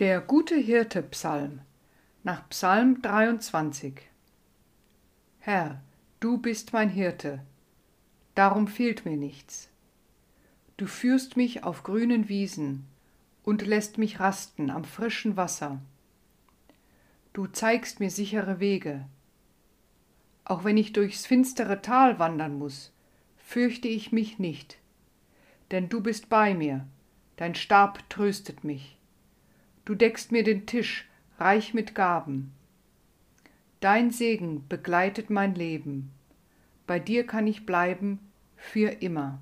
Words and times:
Der 0.00 0.22
gute 0.22 0.56
Hirte 0.56 1.02
Psalm 1.02 1.60
nach 2.22 2.48
Psalm 2.48 3.02
23 3.02 4.00
Herr, 5.40 5.82
du 6.20 6.38
bist 6.38 6.72
mein 6.72 6.88
Hirte, 6.88 7.44
darum 8.34 8.66
fehlt 8.66 9.04
mir 9.04 9.18
nichts. 9.18 9.68
Du 10.78 10.86
führst 10.86 11.36
mich 11.36 11.64
auf 11.64 11.82
grünen 11.82 12.30
Wiesen 12.30 12.86
und 13.42 13.66
lässt 13.66 13.98
mich 13.98 14.20
rasten 14.20 14.70
am 14.70 14.84
frischen 14.84 15.36
Wasser. 15.36 15.82
Du 17.34 17.46
zeigst 17.46 18.00
mir 18.00 18.10
sichere 18.10 18.58
Wege. 18.58 19.06
Auch 20.46 20.64
wenn 20.64 20.78
ich 20.78 20.94
durchs 20.94 21.26
finstere 21.26 21.82
Tal 21.82 22.18
wandern 22.18 22.58
muss, 22.58 22.90
fürchte 23.36 23.88
ich 23.88 24.12
mich 24.12 24.38
nicht, 24.38 24.78
denn 25.70 25.90
du 25.90 26.00
bist 26.00 26.30
bei 26.30 26.54
mir, 26.54 26.86
dein 27.36 27.54
Stab 27.54 28.08
tröstet 28.08 28.64
mich 28.64 28.96
du 29.90 29.96
deckst 29.96 30.30
mir 30.30 30.44
den 30.44 30.66
Tisch 30.66 31.08
reich 31.40 31.74
mit 31.74 31.96
Gaben. 31.96 32.52
Dein 33.80 34.12
Segen 34.12 34.64
begleitet 34.68 35.30
mein 35.30 35.56
Leben, 35.56 36.12
bei 36.86 37.00
dir 37.00 37.26
kann 37.26 37.48
ich 37.48 37.66
bleiben 37.66 38.20
für 38.56 39.02
immer. 39.02 39.40